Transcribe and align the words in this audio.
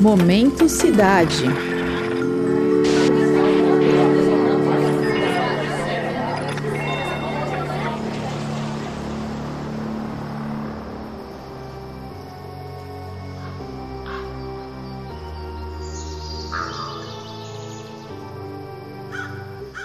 Momento 0.00 0.66
Cidade. 0.66 1.44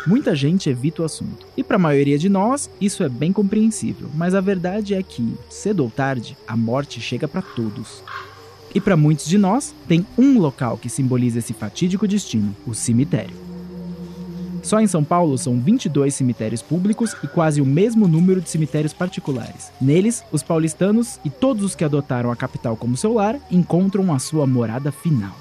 Muita 0.08 0.34
gente 0.34 0.70
evita 0.70 1.02
o 1.02 1.06
assunto. 1.06 1.46
E 1.58 1.64
para 1.64 1.76
a 1.76 1.80
maioria 1.80 2.18
de 2.18 2.30
nós, 2.30 2.70
isso 2.80 3.04
é 3.04 3.10
bem 3.10 3.34
compreensível, 3.34 4.10
mas 4.16 4.34
a 4.34 4.40
verdade 4.40 4.94
é 4.94 5.04
que, 5.04 5.36
cedo 5.50 5.84
ou 5.84 5.90
tarde, 5.90 6.38
a 6.48 6.56
morte 6.56 7.02
chega 7.02 7.28
para 7.28 7.42
todos. 7.42 8.02
E 8.76 8.82
para 8.82 8.98
muitos 8.98 9.26
de 9.26 9.38
nós, 9.38 9.74
tem 9.88 10.06
um 10.18 10.38
local 10.38 10.78
que 10.78 10.90
simboliza 10.90 11.40
esse 11.40 11.54
fatídico 11.54 12.06
destino: 12.06 12.54
o 12.68 12.74
cemitério. 12.74 13.34
Só 14.62 14.82
em 14.82 14.88
São 14.88 15.04
Paulo 15.04 15.38
são 15.38 15.60
22 15.60 16.14
cemitérios 16.14 16.62
públicos 16.62 17.16
e 17.24 17.28
quase 17.28 17.62
o 17.62 17.66
mesmo 17.66 18.08
número 18.08 18.42
de 18.42 18.50
cemitérios 18.50 18.94
particulares. 18.94 19.72
Neles, 19.80 20.24
os 20.32 20.44
paulistanos 20.44 21.20
e 21.24 21.30
todos 21.30 21.64
os 21.64 21.76
que 21.76 21.86
adotaram 21.86 22.32
a 22.32 22.36
capital 22.36 22.76
como 22.76 22.98
seu 22.98 23.14
lar 23.14 23.40
encontram 23.50 24.12
a 24.14 24.20
sua 24.20 24.46
morada 24.46 24.92
final. 24.92 25.38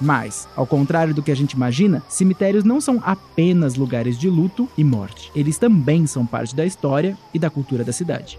Mas, 0.00 0.46
ao 0.54 0.66
contrário 0.66 1.14
do 1.14 1.22
que 1.22 1.32
a 1.32 1.36
gente 1.36 1.52
imagina, 1.52 2.02
cemitérios 2.08 2.62
não 2.62 2.80
são 2.80 3.02
apenas 3.04 3.74
lugares 3.74 4.18
de 4.18 4.28
luto 4.28 4.68
e 4.76 4.84
morte. 4.84 5.32
Eles 5.34 5.56
também 5.56 6.06
são 6.06 6.26
parte 6.26 6.54
da 6.54 6.66
história 6.66 7.16
e 7.32 7.38
da 7.38 7.48
cultura 7.48 7.82
da 7.82 7.92
cidade. 7.92 8.38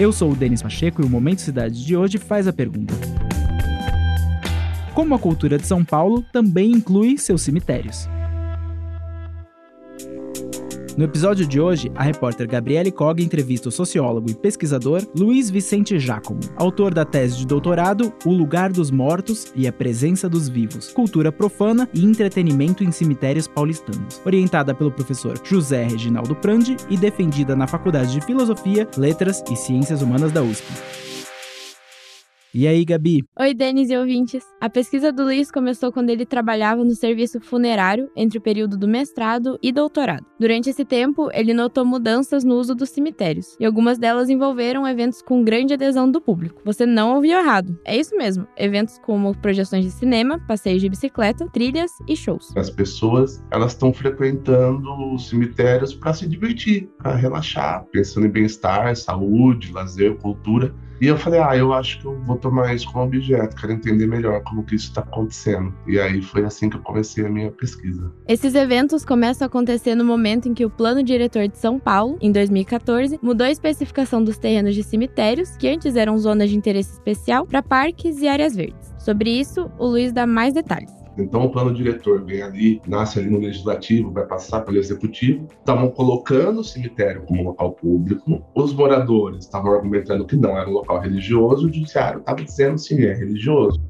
Eu 0.00 0.12
sou 0.12 0.32
o 0.32 0.34
Denis 0.34 0.62
Pacheco 0.62 1.02
e 1.02 1.04
o 1.04 1.10
Momento 1.10 1.42
Cidade 1.42 1.84
de 1.84 1.94
hoje 1.94 2.16
faz 2.16 2.48
a 2.48 2.54
pergunta: 2.54 2.94
Como 4.94 5.14
a 5.14 5.18
cultura 5.18 5.58
de 5.58 5.66
São 5.66 5.84
Paulo 5.84 6.24
também 6.32 6.72
inclui 6.72 7.18
seus 7.18 7.42
cemitérios? 7.42 8.08
No 10.96 11.04
episódio 11.04 11.46
de 11.46 11.60
hoje, 11.60 11.90
a 11.94 12.02
repórter 12.02 12.46
Gabriele 12.46 12.90
Cog 12.90 13.22
entrevista 13.22 13.68
o 13.68 13.72
sociólogo 13.72 14.30
e 14.30 14.34
pesquisador 14.34 15.06
Luiz 15.16 15.48
Vicente 15.48 15.98
Giacomo, 15.98 16.40
autor 16.56 16.92
da 16.92 17.04
tese 17.04 17.38
de 17.38 17.46
doutorado 17.46 18.12
O 18.24 18.32
Lugar 18.32 18.72
dos 18.72 18.90
Mortos 18.90 19.52
e 19.54 19.68
a 19.68 19.72
Presença 19.72 20.28
dos 20.28 20.48
Vivos, 20.48 20.92
Cultura 20.92 21.30
Profana 21.30 21.88
e 21.94 22.04
Entretenimento 22.04 22.82
em 22.82 22.90
Cemitérios 22.90 23.46
Paulistanos, 23.46 24.20
orientada 24.24 24.74
pelo 24.74 24.90
professor 24.90 25.40
José 25.44 25.84
Reginaldo 25.84 26.34
Prandi 26.34 26.76
e 26.88 26.96
defendida 26.96 27.54
na 27.54 27.66
Faculdade 27.66 28.12
de 28.12 28.20
Filosofia, 28.20 28.88
Letras 28.96 29.42
e 29.50 29.56
Ciências 29.56 30.02
Humanas 30.02 30.32
da 30.32 30.42
USP. 30.42 30.99
E 32.52 32.66
aí, 32.66 32.84
Gabi? 32.84 33.22
Oi, 33.38 33.54
Denis 33.54 33.90
e 33.90 33.96
ouvintes. 33.96 34.42
A 34.60 34.68
pesquisa 34.68 35.12
do 35.12 35.22
Luiz 35.22 35.52
começou 35.52 35.92
quando 35.92 36.10
ele 36.10 36.26
trabalhava 36.26 36.84
no 36.84 36.96
serviço 36.96 37.40
funerário 37.40 38.10
entre 38.16 38.38
o 38.38 38.40
período 38.40 38.76
do 38.76 38.88
mestrado 38.88 39.56
e 39.62 39.70
doutorado. 39.70 40.26
Durante 40.38 40.68
esse 40.68 40.84
tempo, 40.84 41.30
ele 41.32 41.54
notou 41.54 41.84
mudanças 41.84 42.42
no 42.42 42.56
uso 42.56 42.74
dos 42.74 42.90
cemitérios, 42.90 43.56
e 43.60 43.64
algumas 43.64 43.98
delas 43.98 44.28
envolveram 44.28 44.84
eventos 44.84 45.22
com 45.22 45.44
grande 45.44 45.74
adesão 45.74 46.10
do 46.10 46.20
público. 46.20 46.60
Você 46.64 46.84
não 46.84 47.14
ouviu 47.14 47.38
errado. 47.38 47.78
É 47.84 47.96
isso 47.96 48.16
mesmo. 48.16 48.48
Eventos 48.56 48.98
como 48.98 49.32
projeções 49.38 49.84
de 49.84 49.92
cinema, 49.92 50.40
passeios 50.48 50.80
de 50.82 50.88
bicicleta, 50.88 51.48
trilhas 51.52 51.92
e 52.08 52.16
shows. 52.16 52.52
As 52.56 52.68
pessoas, 52.68 53.40
elas 53.52 53.74
estão 53.74 53.92
frequentando 53.92 54.90
os 55.14 55.28
cemitérios 55.28 55.94
para 55.94 56.14
se 56.14 56.26
divertir, 56.26 56.90
para 56.98 57.14
relaxar, 57.14 57.84
pensando 57.92 58.26
em 58.26 58.30
bem-estar, 58.30 58.96
saúde, 58.96 59.72
lazer, 59.72 60.16
cultura. 60.16 60.74
E 61.00 61.06
eu 61.06 61.16
falei, 61.16 61.40
ah, 61.40 61.56
eu 61.56 61.72
acho 61.72 61.98
que 61.98 62.04
eu 62.04 62.18
vou 62.20 62.36
tomar 62.36 62.74
isso 62.74 62.90
como 62.92 63.06
objeto, 63.06 63.56
quero 63.56 63.72
entender 63.72 64.06
melhor 64.06 64.42
como 64.42 64.62
que 64.62 64.74
isso 64.74 64.88
está 64.88 65.00
acontecendo. 65.00 65.74
E 65.86 65.98
aí 65.98 66.20
foi 66.20 66.44
assim 66.44 66.68
que 66.68 66.76
eu 66.76 66.82
comecei 66.82 67.24
a 67.24 67.28
minha 67.28 67.50
pesquisa. 67.50 68.12
Esses 68.28 68.54
eventos 68.54 69.04
começam 69.04 69.46
a 69.46 69.48
acontecer 69.48 69.94
no 69.94 70.04
momento 70.04 70.48
em 70.48 70.54
que 70.54 70.64
o 70.64 70.70
Plano 70.70 71.02
Diretor 71.02 71.48
de 71.48 71.56
São 71.56 71.78
Paulo, 71.78 72.18
em 72.20 72.30
2014, 72.30 73.18
mudou 73.22 73.46
a 73.46 73.50
especificação 73.50 74.22
dos 74.22 74.36
terrenos 74.36 74.74
de 74.74 74.82
cemitérios, 74.82 75.56
que 75.56 75.68
antes 75.68 75.96
eram 75.96 76.18
zonas 76.18 76.50
de 76.50 76.56
interesse 76.56 76.92
especial, 76.92 77.46
para 77.46 77.62
parques 77.62 78.20
e 78.20 78.28
áreas 78.28 78.54
verdes. 78.54 78.94
Sobre 78.98 79.30
isso, 79.30 79.70
o 79.78 79.86
Luiz 79.86 80.12
dá 80.12 80.26
mais 80.26 80.52
detalhes. 80.52 80.99
Então, 81.22 81.44
o 81.44 81.50
plano 81.50 81.72
diretor 81.72 82.24
vem 82.24 82.42
ali, 82.42 82.80
nasce 82.86 83.18
ali 83.18 83.30
no 83.30 83.38
legislativo, 83.38 84.10
vai 84.10 84.26
passar 84.26 84.60
pelo 84.62 84.78
executivo. 84.78 85.46
Estavam 85.58 85.90
colocando 85.90 86.60
o 86.60 86.64
cemitério 86.64 87.22
como 87.22 87.42
local 87.42 87.72
público. 87.72 88.42
Os 88.54 88.72
moradores 88.72 89.44
estavam 89.44 89.72
argumentando 89.72 90.26
que 90.26 90.36
não 90.36 90.56
era 90.58 90.68
um 90.68 90.72
local 90.72 91.00
religioso. 91.00 91.66
O 91.66 91.72
judiciário 91.72 92.20
estava 92.20 92.42
dizendo 92.42 92.78
sim, 92.78 93.02
é 93.02 93.14
religioso. 93.14 93.80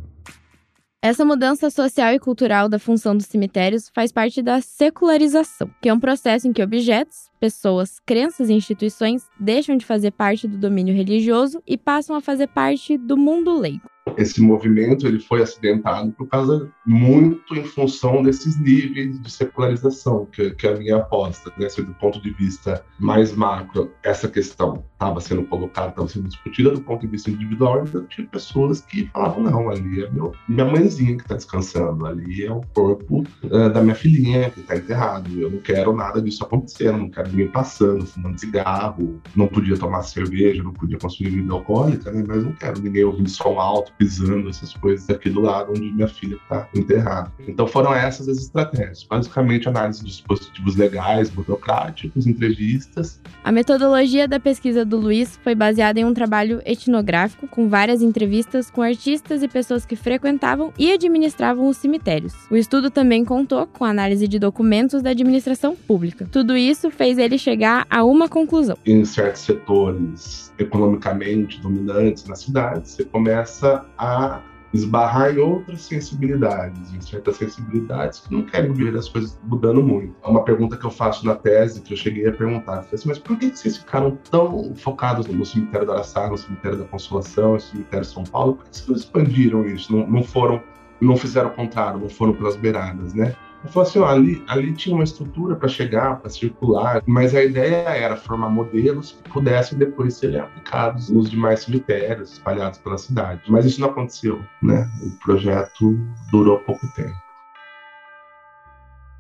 Essa 1.03 1.25
mudança 1.25 1.71
social 1.71 2.13
e 2.13 2.19
cultural 2.19 2.69
da 2.69 2.79
função 2.79 3.17
dos 3.17 3.25
cemitérios 3.25 3.91
faz 3.95 4.13
parte 4.13 4.43
da 4.43 4.61
secularização, 4.61 5.71
que 5.81 5.89
é 5.89 5.95
um 5.95 5.99
processo 5.99 6.47
em 6.47 6.53
que 6.53 6.63
objetos, 6.63 7.30
pessoas, 7.41 7.99
crenças 8.05 8.51
e 8.51 8.53
instituições 8.53 9.27
deixam 9.39 9.77
de 9.77 9.87
fazer 9.87 10.11
parte 10.12 10.47
do 10.47 10.59
domínio 10.59 10.95
religioso 10.95 11.62
e 11.67 11.78
passam 11.78 12.15
a 12.15 12.21
fazer 12.21 12.49
parte 12.49 12.99
do 12.99 13.17
mundo 13.17 13.59
leigo 13.59 13.91
esse 14.17 14.41
movimento 14.43 15.06
ele 15.06 15.21
foi 15.21 15.43
acidentado 15.43 16.12
por 16.12 16.27
causa 16.28 16.71
muito 16.87 17.55
em 17.55 17.65
função 17.65 18.23
desses 18.23 18.59
níveis 18.61 19.21
de 19.21 19.31
secularização 19.31 20.27
que, 20.27 20.51
que 20.51 20.67
é 20.67 20.75
a 20.75 20.77
minha 20.77 20.97
aposta, 20.97 21.53
né? 21.59 21.69
Do 21.69 21.95
ponto 21.95 22.21
de 22.21 22.31
vista 22.31 22.84
mais 22.99 23.33
macro 23.33 23.91
essa 24.03 24.28
questão 24.28 24.84
estava 24.93 25.21
sendo 25.21 25.45
colocada, 25.45 25.89
estava 25.89 26.09
sendo 26.09 26.28
discutida 26.28 26.71
do 26.71 26.81
ponto 26.83 27.01
de 27.01 27.07
vista 27.07 27.31
individual, 27.31 27.78
ainda 27.78 28.03
tinha 28.03 28.27
pessoas 28.27 28.83
que 28.83 29.07
falavam 29.07 29.43
não, 29.43 29.71
ali 29.71 30.05
é 30.05 30.11
meu, 30.11 30.33
minha 30.47 30.65
mãezinha 30.65 31.17
que 31.17 31.22
está 31.22 31.37
descansando, 31.37 32.05
ali 32.05 32.45
é 32.45 32.53
o 32.53 32.61
corpo 32.75 33.25
uh, 33.45 33.71
da 33.71 33.81
minha 33.81 33.95
filhinha 33.95 34.51
que 34.51 34.61
está 34.61 34.77
enterrado, 34.77 35.31
eu 35.41 35.51
não 35.51 35.59
quero 35.59 35.95
nada 35.97 36.21
disso 36.21 36.45
acontecendo, 36.45 36.99
não 36.99 37.11
quero 37.11 37.30
ninguém 37.31 37.49
passando, 37.49 38.07
fumando 38.07 38.39
cigarro, 38.39 39.21
não 39.35 39.47
podia 39.47 39.77
tomar 39.77 40.03
cerveja, 40.03 40.63
não 40.63 40.73
podia 40.73 40.99
consumir 40.99 41.31
bebida 41.31 41.53
alcoólica, 41.53 42.11
né? 42.11 42.25
Mas 42.27 42.45
não 42.45 42.53
quero 42.53 42.81
ninguém 42.81 43.05
ouvindo 43.05 43.29
som 43.29 43.59
alto 43.59 43.93
pisando 43.99 44.49
essas 44.49 44.73
coisas 44.75 45.09
aqui 45.11 45.31
do 45.31 45.41
lado 45.41 45.71
onde 45.71 45.93
minha 45.93 46.09
filha 46.09 46.37
está 46.37 46.69
enterrada. 46.75 47.33
Então 47.47 47.67
foram 47.67 47.95
essas 47.95 48.29
as 48.29 48.39
estratégias. 48.39 49.05
Basicamente, 49.05 49.69
análise 49.69 50.01
de 50.01 50.07
dispositivos 50.07 50.77
legais, 50.77 51.31
burocráticos, 51.31 52.27
entrevistas. 52.27 53.21
A 53.43 53.53
metodologia 53.53 54.29
da 54.29 54.39
pesquisa 54.39 54.85
do 54.85 54.99
Luiz 54.99 55.39
foi 55.43 55.55
baseada 55.55 56.01
em 56.01 56.05
um 56.05 56.15
trabalho 56.15 56.61
etnográfico 56.65 57.47
com 57.47 57.69
várias 57.69 58.03
entrevistas 58.03 58.71
com 58.71 58.83
artistas 58.83 59.43
e 59.43 59.49
pessoas 59.49 59.85
que 59.85 59.97
frequentavam 59.97 60.73
e 60.79 60.93
administravam 60.93 61.69
os 61.69 61.77
cemitérios. 61.77 62.35
O 62.51 62.57
estudo 62.57 62.91
também 62.91 63.25
contou 63.25 63.67
com 63.67 63.85
análise 63.85 64.27
de 64.27 64.39
documentos 64.39 65.03
da 65.03 65.11
administração 65.11 65.75
pública. 65.75 66.29
Tudo 66.31 66.57
isso 66.57 66.91
fez 66.91 67.19
ele 67.21 67.39
chegar 67.39 67.87
a 67.91 68.05
uma 68.05 68.29
conclusão. 68.29 68.77
Em 68.87 69.05
certos 69.05 69.43
setores 69.43 70.53
economicamente 70.59 71.61
dominantes 71.61 72.27
na 72.27 72.35
cidade, 72.35 72.89
você 72.89 73.05
começa 73.05 73.87
a 73.99 74.41
esbarrar 74.73 75.35
em 75.35 75.39
outras 75.39 75.83
sensibilidades, 75.83 76.95
em 76.95 77.01
certas 77.01 77.37
sensibilidades 77.37 78.21
que 78.21 78.33
não 78.33 78.43
querem 78.43 78.73
ver 78.73 78.97
as 78.97 79.09
coisas 79.09 79.39
mudando 79.45 79.83
muito. 79.83 80.15
É 80.25 80.29
uma 80.29 80.45
pergunta 80.45 80.77
que 80.77 80.85
eu 80.85 80.91
faço 80.91 81.27
na 81.27 81.35
tese, 81.35 81.81
que 81.81 81.93
eu 81.93 81.97
cheguei 81.97 82.27
a 82.29 82.33
perguntar, 82.33 82.87
assim, 82.93 83.09
mas 83.09 83.19
por 83.19 83.37
que 83.37 83.51
vocês 83.51 83.79
ficaram 83.79 84.17
tão 84.31 84.75
focados 84.77 85.27
no 85.27 85.45
cemitério 85.45 85.87
da 85.87 85.95
Araçá, 85.95 86.29
no 86.29 86.39
cemitério 86.39 86.79
da 86.79 86.85
Consolação, 86.85 87.55
no 87.55 87.61
cemitério 87.61 88.07
de 88.07 88.13
São 88.13 88.25
Paulo? 88.25 88.55
Por 88.55 88.67
que 88.67 88.77
vocês 88.77 88.89
não 88.89 88.97
expandiram 88.97 89.67
isso? 89.67 89.95
Não, 89.95 90.07
não 90.07 90.23
foram, 90.23 90.63
não 91.01 91.17
fizeram 91.17 91.51
o 91.51 91.53
contrário, 91.53 91.99
não 91.99 92.09
foram 92.09 92.33
pelas 92.33 92.57
beiradas, 92.57 93.13
né? 93.13 93.35
Eu 93.62 93.71
falei 93.71 93.88
assim, 93.88 93.98
ó, 93.98 94.06
ali, 94.06 94.43
ali 94.48 94.72
tinha 94.72 94.95
uma 94.95 95.04
estrutura 95.04 95.54
para 95.54 95.68
chegar, 95.68 96.18
para 96.21 96.30
circular, 96.30 97.03
mas 97.07 97.34
a 97.34 97.45
ideia 97.45 97.89
era 97.89 98.16
formar 98.16 98.48
modelos 98.48 99.12
que 99.12 99.30
pudessem 99.30 99.78
depois 99.78 100.15
serem 100.15 100.41
aplicados 100.41 101.10
nos 101.10 101.30
demais 101.30 101.60
cemitérios 101.60 102.33
espalhados 102.33 102.78
pela 102.78 102.97
cidade. 102.97 103.42
Mas 103.48 103.66
isso 103.66 103.80
não 103.80 103.89
aconteceu, 103.89 104.41
né? 104.62 104.89
O 105.03 105.10
projeto 105.24 105.98
durou 106.33 106.59
pouco 106.60 106.86
tempo. 106.95 107.15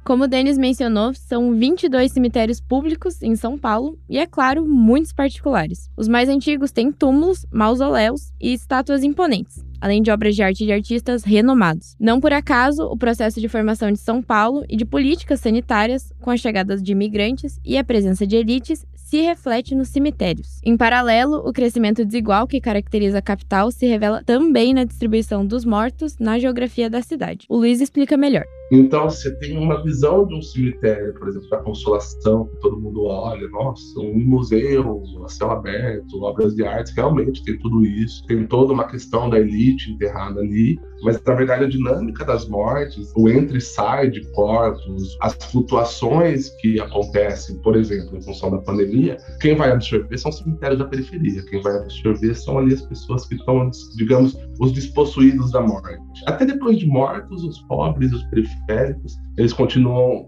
Como 0.02 0.24
o 0.24 0.26
Denis 0.26 0.56
mencionou, 0.56 1.12
são 1.12 1.54
22 1.54 2.10
cemitérios 2.10 2.60
públicos 2.60 3.22
em 3.22 3.36
São 3.36 3.58
Paulo 3.58 3.98
e, 4.08 4.18
é 4.18 4.26
claro, 4.26 4.66
muitos 4.66 5.12
particulares. 5.12 5.90
Os 5.96 6.08
mais 6.08 6.28
antigos 6.28 6.72
têm 6.72 6.90
túmulos, 6.90 7.44
mausoléus 7.52 8.32
e 8.40 8.54
estátuas 8.54 9.04
imponentes, 9.04 9.62
além 9.80 10.02
de 10.02 10.10
obras 10.10 10.34
de 10.34 10.42
arte 10.42 10.64
de 10.64 10.72
artistas 10.72 11.24
renomados. 11.24 11.96
Não 11.98 12.20
por 12.20 12.32
acaso, 12.32 12.84
o 12.84 12.96
processo 12.96 13.40
de 13.40 13.48
formação 13.48 13.90
de 13.90 13.98
São 13.98 14.22
Paulo 14.22 14.64
e 14.68 14.76
de 14.76 14.84
políticas 14.84 15.40
sanitárias, 15.40 16.12
com 16.20 16.30
a 16.30 16.36
chegada 16.36 16.76
de 16.76 16.92
imigrantes 16.92 17.58
e 17.64 17.78
a 17.78 17.84
presença 17.84 18.26
de 18.26 18.36
elites, 18.36 18.84
se 18.94 19.22
reflete 19.22 19.74
nos 19.74 19.88
cemitérios. 19.88 20.60
Em 20.64 20.76
paralelo, 20.76 21.38
o 21.38 21.52
crescimento 21.52 22.04
desigual 22.04 22.46
que 22.46 22.60
caracteriza 22.60 23.18
a 23.18 23.22
capital 23.22 23.72
se 23.72 23.84
revela 23.86 24.22
também 24.24 24.72
na 24.72 24.84
distribuição 24.84 25.44
dos 25.44 25.64
mortos 25.64 26.16
na 26.18 26.38
geografia 26.38 26.88
da 26.88 27.02
cidade. 27.02 27.46
O 27.48 27.56
Luiz 27.56 27.80
explica 27.80 28.16
melhor. 28.16 28.44
Então, 28.70 29.10
você 29.10 29.34
tem 29.36 29.58
uma 29.58 29.82
visão 29.82 30.26
de 30.26 30.34
um 30.34 30.42
cemitério, 30.42 31.12
por 31.14 31.28
exemplo, 31.28 31.48
da 31.48 31.58
Consolação, 31.58 32.46
que 32.46 32.60
todo 32.60 32.80
mundo 32.80 33.04
olha, 33.04 33.48
nossa, 33.48 33.98
um 33.98 34.24
museu, 34.24 35.02
a 35.24 35.28
céu 35.28 35.50
aberto, 35.50 36.22
obras 36.22 36.54
de 36.54 36.64
arte, 36.64 36.92
realmente 36.94 37.42
tem 37.44 37.58
tudo 37.58 37.84
isso. 37.84 38.24
Tem 38.26 38.46
toda 38.46 38.72
uma 38.72 38.86
questão 38.86 39.28
da 39.28 39.40
elite 39.40 39.90
enterrada 39.90 40.40
ali, 40.40 40.78
mas 41.02 41.20
na 41.22 41.34
verdade 41.34 41.64
a 41.64 41.68
dinâmica 41.68 42.24
das 42.24 42.48
mortes, 42.48 43.12
o 43.16 43.28
entra 43.28 43.56
e 43.56 43.60
sai 43.60 44.10
de 44.10 44.20
corpos, 44.32 45.16
as 45.20 45.34
flutuações 45.50 46.50
que 46.60 46.80
acontecem, 46.80 47.56
por 47.58 47.76
exemplo, 47.76 48.16
em 48.16 48.22
função 48.22 48.50
da 48.50 48.58
pandemia, 48.58 49.16
quem 49.40 49.56
vai 49.56 49.72
absorver 49.72 50.16
são 50.18 50.30
os 50.30 50.38
cemitérios 50.38 50.78
da 50.78 50.84
periferia, 50.84 51.42
quem 51.46 51.60
vai 51.60 51.76
absorver 51.76 52.34
são 52.34 52.58
ali 52.58 52.74
as 52.74 52.82
pessoas 52.82 53.26
que 53.26 53.34
estão, 53.34 53.70
digamos, 53.96 54.36
os 54.60 54.72
despossuídos 54.72 55.50
da 55.52 55.60
morte. 55.60 55.98
Até 56.26 56.44
depois 56.44 56.78
de 56.78 56.86
mortos, 56.86 57.42
os 57.42 57.60
pobres, 57.62 58.12
os 58.12 58.22
periféricos, 58.24 58.59
eles 59.36 59.52
continuam 59.52 60.26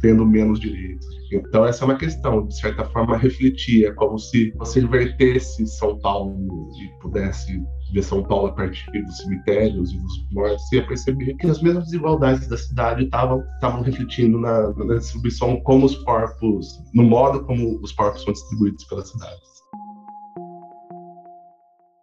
tendo 0.00 0.24
menos 0.26 0.58
direitos. 0.58 1.06
Então, 1.32 1.64
essa 1.64 1.84
é 1.84 1.86
uma 1.86 1.96
questão, 1.96 2.46
de 2.46 2.58
certa 2.58 2.84
forma, 2.86 3.16
refletir. 3.16 3.86
É 3.86 3.92
como 3.92 4.18
se 4.18 4.50
você 4.56 4.80
invertesse 4.80 5.64
São 5.66 5.98
Paulo 6.00 6.34
e 6.80 6.88
pudesse 7.00 7.62
ver 7.92 8.02
São 8.02 8.22
Paulo 8.22 8.48
a 8.48 8.52
partir 8.52 8.90
dos 8.90 9.16
cemitérios 9.18 9.92
e 9.92 9.98
dos 9.98 10.28
mortos, 10.32 10.68
você 10.68 10.76
ia 10.76 10.86
perceber 10.86 11.34
que 11.34 11.46
as 11.46 11.62
mesmas 11.62 11.84
desigualdades 11.84 12.48
da 12.48 12.56
cidade 12.56 13.04
estavam 13.04 13.82
refletindo 13.82 14.38
na, 14.38 14.72
na 14.72 14.96
distribuição 14.96 15.60
como 15.60 15.86
os 15.86 15.96
corpos, 15.98 16.66
no 16.94 17.04
modo 17.04 17.44
como 17.44 17.80
os 17.80 17.92
corpos 17.92 18.22
são 18.22 18.32
distribuídos 18.32 18.84
pelas 18.84 19.08
cidades. 19.08 19.50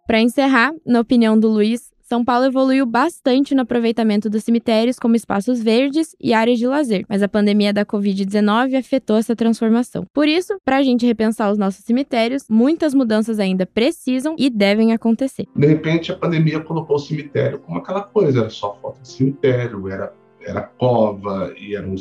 Para 0.06 0.22
encerrar, 0.22 0.72
na 0.86 1.00
opinião 1.00 1.38
do 1.38 1.48
Luiz, 1.48 1.90
são 2.08 2.24
Paulo 2.24 2.46
evoluiu 2.46 2.86
bastante 2.86 3.54
no 3.54 3.60
aproveitamento 3.60 4.30
dos 4.30 4.42
cemitérios 4.42 4.98
como 4.98 5.14
espaços 5.14 5.62
verdes 5.62 6.16
e 6.18 6.32
áreas 6.32 6.58
de 6.58 6.66
lazer, 6.66 7.04
mas 7.06 7.22
a 7.22 7.28
pandemia 7.28 7.70
da 7.70 7.84
Covid-19 7.84 8.78
afetou 8.78 9.18
essa 9.18 9.36
transformação. 9.36 10.06
Por 10.14 10.26
isso, 10.26 10.56
para 10.64 10.78
a 10.78 10.82
gente 10.82 11.04
repensar 11.04 11.52
os 11.52 11.58
nossos 11.58 11.84
cemitérios, 11.84 12.44
muitas 12.48 12.94
mudanças 12.94 13.38
ainda 13.38 13.66
precisam 13.66 14.34
e 14.38 14.48
devem 14.48 14.94
acontecer. 14.94 15.44
De 15.54 15.66
repente, 15.66 16.10
a 16.10 16.16
pandemia 16.16 16.60
colocou 16.60 16.96
o 16.96 16.98
cemitério 16.98 17.58
como 17.58 17.76
aquela 17.76 18.00
coisa, 18.00 18.40
era 18.40 18.50
só 18.50 18.78
foto 18.80 19.02
de 19.02 19.08
cemitério, 19.08 19.86
era, 19.90 20.10
era 20.40 20.62
cova 20.62 21.52
e 21.60 21.76
era 21.76 21.86
um, 21.86 21.96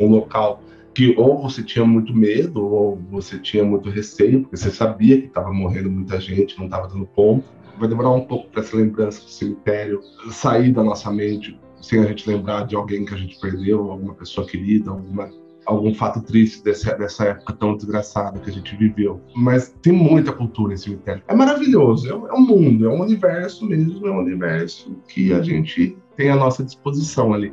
um 0.00 0.08
local 0.08 0.60
que 0.92 1.14
ou 1.16 1.40
você 1.40 1.62
tinha 1.62 1.84
muito 1.84 2.12
medo 2.12 2.66
ou 2.66 3.00
você 3.12 3.38
tinha 3.38 3.62
muito 3.62 3.88
receio, 3.90 4.40
porque 4.40 4.56
você 4.56 4.72
sabia 4.72 5.20
que 5.20 5.28
estava 5.28 5.52
morrendo 5.52 5.88
muita 5.88 6.20
gente, 6.20 6.58
não 6.58 6.64
estava 6.64 6.88
dando 6.88 7.06
ponto 7.06 7.61
vai 7.78 7.88
demorar 7.88 8.10
um 8.10 8.24
pouco 8.24 8.48
para 8.50 8.62
essa 8.62 8.76
lembrança 8.76 9.22
do 9.22 9.30
cemitério 9.30 10.00
sair 10.30 10.72
da 10.72 10.82
nossa 10.82 11.10
mente, 11.10 11.58
sem 11.80 12.00
a 12.00 12.06
gente 12.06 12.28
lembrar 12.28 12.66
de 12.66 12.76
alguém 12.76 13.04
que 13.04 13.14
a 13.14 13.16
gente 13.16 13.38
perdeu, 13.40 13.90
alguma 13.90 14.14
pessoa 14.14 14.46
querida, 14.46 14.90
alguma 14.90 15.30
algum 15.64 15.94
fato 15.94 16.20
triste 16.20 16.62
dessa, 16.64 17.24
época 17.24 17.52
tão 17.52 17.76
desgraçada 17.76 18.38
que 18.40 18.50
a 18.50 18.52
gente 18.52 18.74
viveu. 18.76 19.20
Mas 19.34 19.74
tem 19.80 19.92
muita 19.92 20.32
cultura 20.32 20.74
em 20.74 20.76
cemitério. 20.76 21.22
É 21.28 21.34
maravilhoso, 21.34 22.08
é, 22.08 22.10
é 22.10 22.34
um 22.34 22.40
mundo, 22.40 22.86
é 22.86 22.88
um 22.88 23.00
universo 23.00 23.64
mesmo, 23.64 24.06
é 24.06 24.10
um 24.10 24.18
universo 24.18 24.96
que 25.08 25.32
a 25.32 25.40
gente 25.40 25.96
tem 26.16 26.30
à 26.30 26.36
nossa 26.36 26.64
disposição 26.64 27.32
ali. 27.32 27.52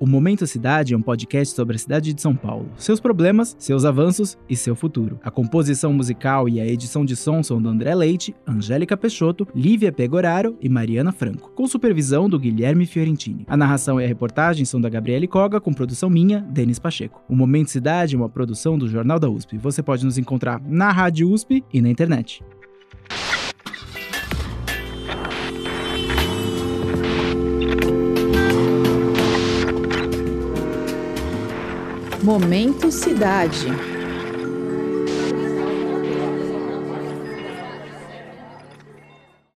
O 0.00 0.06
Momento 0.06 0.46
Cidade 0.46 0.94
é 0.94 0.96
um 0.96 1.02
podcast 1.02 1.54
sobre 1.54 1.76
a 1.76 1.78
cidade 1.78 2.14
de 2.14 2.22
São 2.22 2.34
Paulo, 2.34 2.70
seus 2.78 2.98
problemas, 2.98 3.54
seus 3.58 3.84
avanços 3.84 4.38
e 4.48 4.56
seu 4.56 4.74
futuro. 4.74 5.20
A 5.22 5.30
composição 5.30 5.92
musical 5.92 6.48
e 6.48 6.58
a 6.58 6.66
edição 6.66 7.04
de 7.04 7.14
som 7.14 7.42
são 7.42 7.60
do 7.60 7.68
André 7.68 7.94
Leite, 7.94 8.34
Angélica 8.46 8.96
Peixoto, 8.96 9.46
Lívia 9.54 9.92
Pegoraro 9.92 10.56
e 10.58 10.70
Mariana 10.70 11.12
Franco, 11.12 11.50
com 11.50 11.66
supervisão 11.66 12.30
do 12.30 12.38
Guilherme 12.38 12.86
Fiorentini. 12.86 13.44
A 13.46 13.58
narração 13.58 14.00
e 14.00 14.04
a 14.06 14.08
reportagem 14.08 14.64
são 14.64 14.80
da 14.80 14.88
Gabriele 14.88 15.28
Coga, 15.28 15.60
com 15.60 15.70
produção 15.70 16.08
minha, 16.08 16.40
Denis 16.50 16.78
Pacheco. 16.78 17.22
O 17.28 17.36
Momento 17.36 17.70
Cidade 17.70 18.14
é 18.14 18.18
uma 18.18 18.30
produção 18.30 18.78
do 18.78 18.88
Jornal 18.88 19.18
da 19.18 19.28
USP. 19.28 19.58
Você 19.58 19.82
pode 19.82 20.06
nos 20.06 20.16
encontrar 20.16 20.62
na 20.64 20.90
Rádio 20.90 21.30
USP 21.30 21.62
e 21.70 21.82
na 21.82 21.90
internet. 21.90 22.42
Momento 32.30 32.92
Cidade. 32.92 33.89